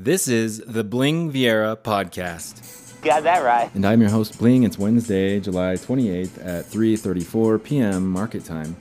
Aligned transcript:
This 0.00 0.28
is 0.28 0.60
the 0.60 0.84
Bling 0.84 1.32
Viera 1.32 1.76
podcast. 1.76 3.02
Got 3.02 3.24
that 3.24 3.42
right. 3.42 3.68
And 3.74 3.84
I'm 3.84 4.00
your 4.00 4.10
host 4.10 4.38
Bling. 4.38 4.62
It's 4.62 4.78
Wednesday, 4.78 5.40
July 5.40 5.74
28th 5.74 6.38
at 6.38 6.66
3:34 6.66 7.64
p.m. 7.64 8.08
market 8.08 8.44
time. 8.44 8.76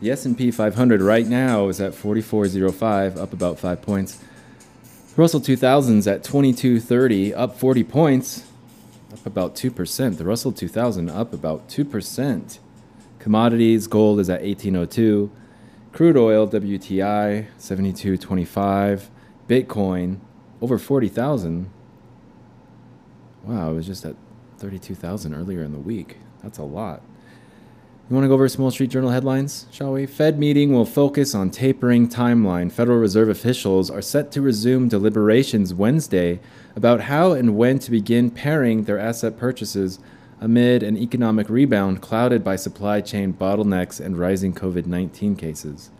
The 0.00 0.10
S&P 0.10 0.50
500 0.50 1.00
right 1.00 1.24
now 1.24 1.68
is 1.68 1.80
at 1.80 1.94
4405, 1.94 3.16
up 3.16 3.32
about 3.32 3.60
5 3.60 3.80
points. 3.80 4.16
The 5.14 5.22
Russell 5.22 5.40
2000's 5.40 6.08
at 6.08 6.24
2230, 6.24 7.32
up 7.32 7.56
40 7.56 7.84
points, 7.84 8.46
up 9.12 9.24
about 9.24 9.54
2%. 9.54 10.18
The 10.18 10.24
Russell 10.24 10.50
2000 10.50 11.08
up 11.08 11.32
about 11.32 11.68
2%. 11.68 12.58
Commodities, 13.20 13.86
gold 13.86 14.18
is 14.18 14.28
at 14.28 14.42
1802. 14.42 15.30
Crude 15.92 16.16
oil, 16.16 16.48
WTI, 16.48 17.46
72.25. 17.56 19.10
Bitcoin, 19.48 20.18
over 20.60 20.78
40,000. 20.78 21.70
Wow, 23.44 23.70
it 23.70 23.74
was 23.74 23.86
just 23.86 24.04
at 24.04 24.16
32,000 24.58 25.34
earlier 25.34 25.62
in 25.62 25.72
the 25.72 25.78
week. 25.78 26.18
That's 26.42 26.58
a 26.58 26.64
lot. 26.64 27.02
You 28.08 28.14
want 28.14 28.22
to 28.22 28.28
go 28.28 28.34
over 28.34 28.48
Small 28.48 28.70
Street 28.70 28.90
Journal 28.90 29.10
headlines, 29.10 29.66
shall 29.72 29.92
we? 29.92 30.06
Fed 30.06 30.38
meeting 30.38 30.72
will 30.72 30.84
focus 30.84 31.34
on 31.34 31.50
tapering 31.50 32.08
timeline. 32.08 32.70
Federal 32.70 32.98
Reserve 32.98 33.28
officials 33.28 33.90
are 33.90 34.00
set 34.00 34.30
to 34.30 34.40
resume 34.40 34.88
deliberations 34.88 35.74
Wednesday 35.74 36.38
about 36.76 37.00
how 37.00 37.32
and 37.32 37.56
when 37.56 37.80
to 37.80 37.90
begin 37.90 38.30
paring 38.30 38.84
their 38.84 38.96
asset 38.96 39.36
purchases 39.36 39.98
amid 40.40 40.84
an 40.84 40.96
economic 40.96 41.48
rebound 41.50 42.00
clouded 42.00 42.44
by 42.44 42.54
supply 42.54 43.00
chain 43.00 43.32
bottlenecks 43.32 43.98
and 43.98 44.16
rising 44.16 44.54
COVID 44.54 44.86
19 44.86 45.34
cases. 45.34 45.90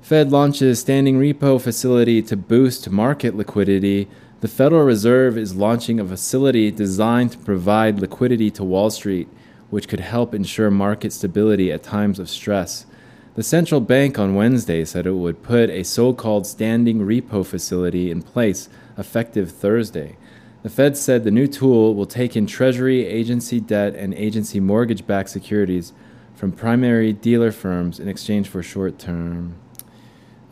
Fed 0.00 0.30
launches 0.30 0.80
standing 0.80 1.18
repo 1.18 1.60
facility 1.60 2.22
to 2.22 2.36
boost 2.36 2.88
market 2.88 3.36
liquidity. 3.36 4.08
The 4.40 4.48
Federal 4.48 4.84
Reserve 4.84 5.36
is 5.36 5.54
launching 5.54 6.00
a 6.00 6.04
facility 6.04 6.70
designed 6.70 7.32
to 7.32 7.38
provide 7.38 8.00
liquidity 8.00 8.50
to 8.52 8.64
Wall 8.64 8.90
Street, 8.90 9.28
which 9.70 9.88
could 9.88 10.00
help 10.00 10.34
ensure 10.34 10.70
market 10.70 11.12
stability 11.12 11.70
at 11.70 11.82
times 11.82 12.18
of 12.18 12.30
stress. 12.30 12.86
The 13.34 13.42
central 13.42 13.80
bank 13.80 14.18
on 14.18 14.34
Wednesday 14.34 14.84
said 14.84 15.06
it 15.06 15.12
would 15.12 15.42
put 15.42 15.68
a 15.68 15.82
so 15.82 16.12
called 16.12 16.46
standing 16.46 17.00
repo 17.00 17.44
facility 17.44 18.10
in 18.10 18.22
place 18.22 18.68
effective 18.96 19.50
Thursday. 19.50 20.16
The 20.62 20.70
Fed 20.70 20.96
said 20.96 21.22
the 21.22 21.30
new 21.30 21.46
tool 21.46 21.94
will 21.94 22.06
take 22.06 22.34
in 22.34 22.46
Treasury, 22.46 23.04
agency 23.06 23.60
debt, 23.60 23.94
and 23.94 24.14
agency 24.14 24.58
mortgage 24.58 25.06
backed 25.06 25.30
securities 25.30 25.92
from 26.34 26.50
primary 26.50 27.12
dealer 27.12 27.52
firms 27.52 28.00
in 28.00 28.08
exchange 28.08 28.48
for 28.48 28.62
short 28.62 28.98
term. 28.98 29.54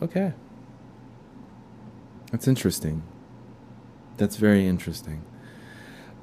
Okay. 0.01 0.33
That's 2.31 2.47
interesting. 2.47 3.03
That's 4.17 4.35
very 4.35 4.67
interesting. 4.67 5.23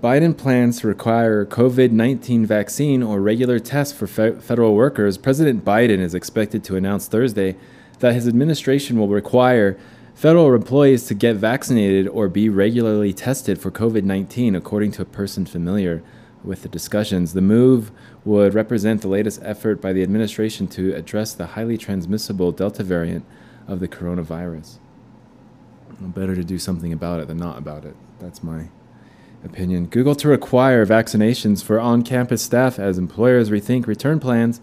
Biden 0.03 0.37
plans 0.37 0.81
to 0.81 0.87
require 0.87 1.47
COVID 1.47 1.91
19 1.91 2.45
vaccine 2.45 3.03
or 3.03 3.21
regular 3.21 3.59
tests 3.59 3.97
for 3.97 4.07
fe- 4.07 4.39
federal 4.39 4.75
workers. 4.75 5.17
President 5.17 5.65
Biden 5.65 5.99
is 5.99 6.15
expected 6.15 6.63
to 6.65 6.77
announce 6.77 7.09
Thursday 7.09 7.57
that 8.01 8.15
his 8.15 8.29
administration 8.29 8.99
will 8.99 9.09
require 9.09 9.79
federal 10.15 10.55
employees 10.55 11.07
to 11.07 11.15
get 11.15 11.37
vaccinated 11.37 12.07
or 12.09 12.29
be 12.29 12.49
regularly 12.49 13.13
tested 13.13 13.59
for 13.59 13.71
COVID 13.71 14.05
19, 14.05 14.55
according 14.55 14.93
to 14.93 15.03
a 15.03 15.07
person 15.07 15.47
familiar 15.47 16.03
with 16.45 16.63
the 16.63 16.69
discussions. 16.69 17.33
The 17.33 17.41
move 17.41 17.91
would 18.25 18.53
represent 18.53 19.01
the 19.01 19.09
latest 19.09 19.41
effort 19.43 19.81
by 19.81 19.93
the 19.95 20.03
administration 20.03 20.69
to 20.69 20.95
address 20.95 21.33
the 21.33 21.47
highly 21.47 21.79
transmissible 21.79 22.53
Delta 22.53 22.83
variant 22.83 23.25
of 23.67 23.81
the 23.81 23.89
coronavirus. 23.89 24.79
Better 26.01 26.35
to 26.35 26.45
do 26.45 26.59
something 26.59 26.93
about 26.93 27.21
it 27.21 27.29
than 27.29 27.39
not 27.39 27.59
about 27.59 27.85
it. 27.85 27.97
That's 28.19 28.43
my 28.43 28.69
opinion. 29.45 29.87
Google 29.87 30.15
to 30.17 30.29
require 30.29 30.85
vaccinations 30.87 31.63
for 31.63 31.79
on 31.79 32.03
campus 32.03 32.43
staff 32.43 32.79
as 32.79 32.99
employers 32.99 33.51
rethink 33.51 33.87
return 33.87 34.19
plans. 34.19 34.61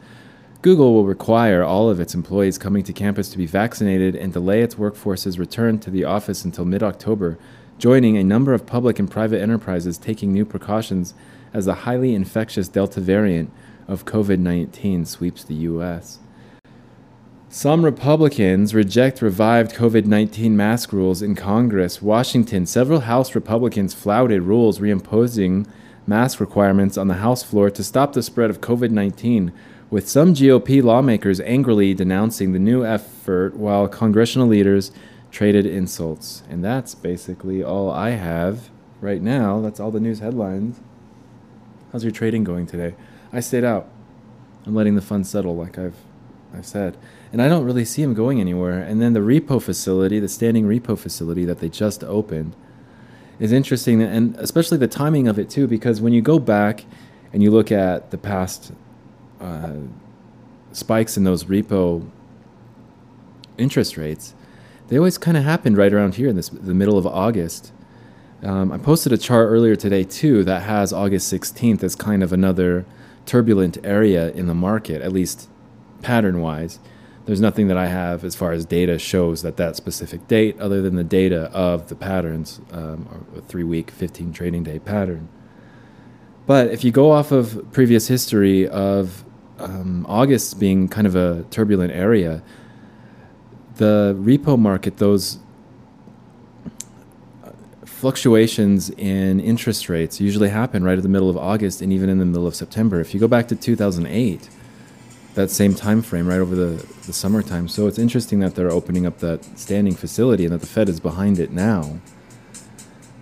Google 0.62 0.94
will 0.94 1.06
require 1.06 1.64
all 1.64 1.90
of 1.90 2.00
its 2.00 2.14
employees 2.14 2.58
coming 2.58 2.84
to 2.84 2.94
campus 2.94 3.30
to 3.30 3.38
be 3.38 3.46
vaccinated 3.46 4.16
and 4.16 4.34
delay 4.34 4.62
its 4.62 4.78
workforce's 4.78 5.40
return 5.40 5.80
to 5.80 5.90
the 5.90 6.04
office 6.04 6.46
until 6.46 6.66
mid 6.66 6.84
October, 6.84 7.40
joining 7.80 8.18
a 8.18 8.24
number 8.24 8.54
of 8.54 8.66
public 8.66 9.00
and 9.00 9.10
private 9.10 9.42
enterprises 9.42 9.98
taking 9.98 10.34
new 10.34 10.46
precautions 10.46 11.14
as 11.54 11.66
the 11.66 11.74
highly 11.74 12.14
infectious 12.14 12.68
Delta 12.68 13.02
variant 13.02 13.52
of 13.88 14.06
COVID 14.06 14.40
19 14.40 15.06
sweeps 15.06 15.44
the 15.44 15.56
U.S. 15.56 16.20
Some 17.54 17.84
Republicans 17.84 18.74
reject 18.74 19.22
revived 19.22 19.76
COVID 19.76 20.06
19 20.06 20.56
mask 20.56 20.94
rules 20.94 21.22
in 21.22 21.36
Congress. 21.36 22.02
Washington, 22.02 22.66
several 22.66 23.02
House 23.02 23.36
Republicans 23.36 23.94
flouted 23.94 24.44
rules 24.44 24.80
reimposing 24.80 25.68
mask 26.08 26.40
requirements 26.40 26.98
on 26.98 27.10
the 27.10 27.16
House 27.16 27.44
floor 27.44 27.70
to 27.70 27.84
stop 27.84 28.14
the 28.14 28.24
spread 28.24 28.50
of 28.50 28.62
COVID 28.62 28.92
19, 28.92 29.52
with 29.90 30.08
some 30.08 30.34
GOP 30.34 30.82
lawmakers 30.82 31.42
angrily 31.42 31.94
denouncing 31.94 32.54
the 32.54 32.58
new 32.58 32.86
effort 32.86 33.58
while 33.58 33.86
congressional 33.90 34.48
leaders 34.48 34.94
traded 35.30 35.66
insults. 35.66 36.44
And 36.50 36.64
that's 36.64 36.96
basically 36.96 37.62
all 37.62 37.92
I 37.92 38.12
have 38.12 38.70
right 39.02 39.22
now. 39.22 39.60
That's 39.60 39.82
all 39.82 39.92
the 39.92 40.00
news 40.00 40.20
headlines. 40.20 40.80
How's 41.92 42.06
your 42.06 42.14
trading 42.14 42.46
going 42.46 42.66
today? 42.66 42.96
I 43.34 43.42
stayed 43.42 43.66
out. 43.66 43.90
I'm 44.66 44.74
letting 44.74 44.96
the 44.96 45.02
fun 45.02 45.26
settle, 45.26 45.58
like 45.58 45.78
I've, 45.78 45.98
I've 46.54 46.66
said 46.66 46.98
and 47.32 47.42
I 47.42 47.48
don't 47.48 47.64
really 47.64 47.86
see 47.86 48.02
them 48.02 48.14
going 48.14 48.42
anywhere. 48.42 48.82
And 48.82 49.02
then 49.02 49.14
the 49.14 49.20
repo 49.22 49.62
facility, 49.62 50.20
the 50.20 50.28
standing 50.28 50.66
repo 50.66 50.98
facility 50.98 51.46
that 51.46 51.60
they 51.60 51.70
just 51.70 52.04
opened, 52.04 52.56
is 53.40 53.52
interesting, 53.52 54.02
and 54.02 54.36
especially 54.38 54.78
the 54.78 54.88
timing 54.88 55.28
of 55.28 55.40
it 55.40 55.50
too, 55.50 55.66
because 55.66 56.02
when 56.02 56.14
you 56.14 56.22
go 56.22 56.38
back 56.38 56.86
and 57.34 57.42
you 57.42 57.50
look 57.50 57.72
at 57.72 58.12
the 58.12 58.18
past 58.18 58.72
uh, 59.40 59.74
spikes 60.74 61.18
in 61.18 61.24
those 61.24 61.46
repo 61.46 62.08
interest 63.58 63.98
rates, 63.98 64.36
they 64.90 64.98
always 64.98 65.18
kind 65.18 65.38
of 65.38 65.44
happened 65.44 65.78
right 65.78 65.94
around 65.94 66.16
here 66.16 66.28
in 66.28 66.36
this 66.36 66.50
the 66.50 66.74
middle 66.74 66.98
of 66.98 67.08
August. 67.08 67.72
Um, 68.44 68.72
I 68.72 68.78
posted 68.78 69.14
a 69.14 69.18
chart 69.18 69.50
earlier 69.50 69.76
today 69.76 70.04
too 70.04 70.44
that 70.44 70.64
has 70.64 70.92
August 70.92 71.32
16th 71.32 71.82
as 71.84 71.96
kind 71.96 72.22
of 72.22 72.34
another 72.34 72.86
turbulent 73.26 73.78
area 73.84 74.32
in 74.32 74.48
the 74.48 74.54
market, 74.54 75.02
at 75.02 75.14
least 75.14 75.48
pattern 76.02 76.42
wise 76.42 76.80
there's 77.26 77.42
nothing 77.42 77.68
that 77.68 77.78
I 77.78 77.88
have 77.88 78.24
as 78.24 78.36
far 78.36 78.52
as 78.52 78.66
data 78.66 78.98
shows 78.98 79.42
that 79.44 79.58
that 79.58 79.76
specific 79.76 80.28
date, 80.28 80.60
other 80.60 80.82
than 80.82 80.96
the 80.96 81.04
data 81.04 81.52
of 81.54 81.88
the 81.90 81.96
patterns, 81.96 82.60
um, 82.72 83.26
a 83.38 83.42
three 83.42 83.64
week, 83.64 83.92
15 83.92 84.34
trading 84.34 84.64
day 84.64 84.80
pattern. 84.80 85.30
But 86.48 86.70
if 86.72 86.84
you 86.84 86.92
go 86.92 87.12
off 87.12 87.32
of 87.32 87.72
previous 87.72 88.08
history 88.08 88.68
of 88.68 89.24
um, 89.60 90.06
August 90.10 90.60
being 90.60 90.88
kind 90.88 91.06
of 91.06 91.16
a 91.16 91.44
turbulent 91.52 91.94
area, 91.94 92.42
the 93.76 94.16
repo 94.20 94.58
market, 94.58 94.98
those 94.98 95.38
fluctuations 97.86 98.90
in 98.90 99.40
interest 99.40 99.88
rates 99.88 100.20
usually 100.20 100.50
happen 100.50 100.84
right 100.84 100.98
at 100.98 101.04
the 101.04 101.10
middle 101.10 101.30
of 101.30 101.38
August 101.38 101.84
and 101.84 101.94
even 101.94 102.10
in 102.10 102.18
the 102.18 102.26
middle 102.26 102.48
of 102.48 102.56
September. 102.56 103.00
If 103.00 103.14
you 103.14 103.20
go 103.20 103.28
back 103.28 103.48
to 103.50 103.56
2008, 103.56 104.50
that 105.36 105.50
same 105.50 105.74
time 105.74 106.02
frame 106.02 106.28
right 106.28 106.40
over 106.40 106.56
the, 106.56 106.86
the 107.06 107.14
summertime. 107.14 107.68
So 107.68 107.88
it's 107.88 108.00
interesting 108.00 108.40
that 108.40 108.56
they're 108.56 108.72
opening 108.72 109.06
up 109.06 109.20
that 109.20 109.44
standing 109.58 109.96
facility 109.96 110.46
and 110.46 110.54
that 110.54 110.62
the 110.62 110.68
Fed 110.68 110.90
is 110.90 111.00
behind 111.00 111.40
it 111.40 111.52
now 111.52 112.00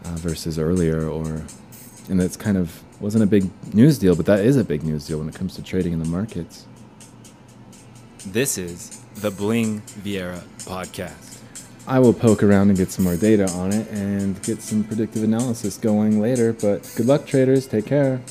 uh, 0.05 0.15
versus 0.15 0.57
earlier 0.57 1.07
or 1.07 1.43
and 2.09 2.19
that's 2.19 2.35
kind 2.35 2.57
of 2.57 2.83
wasn't 2.99 3.23
a 3.23 3.27
big 3.27 3.49
news 3.73 3.97
deal, 3.97 4.15
but 4.15 4.25
that 4.25 4.39
is 4.39 4.57
a 4.57 4.63
big 4.63 4.83
news 4.83 5.07
deal 5.07 5.19
when 5.19 5.29
it 5.29 5.35
comes 5.35 5.55
to 5.55 5.63
trading 5.63 5.93
in 5.93 5.99
the 5.99 6.09
markets. 6.09 6.65
This 8.25 8.57
is 8.57 9.01
the 9.15 9.31
Bling 9.31 9.81
Viera 10.03 10.41
podcast. 10.59 11.39
I 11.87 11.99
will 11.99 12.13
poke 12.13 12.43
around 12.43 12.69
and 12.69 12.77
get 12.77 12.91
some 12.91 13.05
more 13.05 13.15
data 13.15 13.49
on 13.51 13.71
it 13.71 13.87
and 13.89 14.41
get 14.43 14.61
some 14.61 14.83
predictive 14.83 15.23
analysis 15.23 15.77
going 15.77 16.19
later, 16.19 16.53
but 16.53 16.91
good 16.95 17.05
luck 17.05 17.25
traders, 17.25 17.65
take 17.65 17.85
care. 17.85 18.21